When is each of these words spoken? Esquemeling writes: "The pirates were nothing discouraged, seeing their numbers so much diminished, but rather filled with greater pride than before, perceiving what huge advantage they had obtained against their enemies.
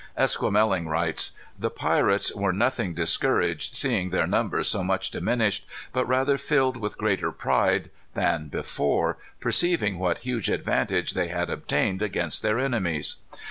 Esquemeling 0.17 0.87
writes: 0.87 1.33
"The 1.59 1.69
pirates 1.69 2.33
were 2.33 2.51
nothing 2.51 2.95
discouraged, 2.95 3.75
seeing 3.75 4.09
their 4.09 4.25
numbers 4.25 4.67
so 4.67 4.83
much 4.83 5.11
diminished, 5.11 5.67
but 5.93 6.07
rather 6.07 6.39
filled 6.39 6.75
with 6.75 6.97
greater 6.97 7.31
pride 7.31 7.91
than 8.15 8.47
before, 8.47 9.19
perceiving 9.39 9.99
what 9.99 10.17
huge 10.21 10.49
advantage 10.49 11.13
they 11.13 11.27
had 11.27 11.51
obtained 11.51 12.01
against 12.01 12.41
their 12.41 12.57
enemies. 12.57 13.17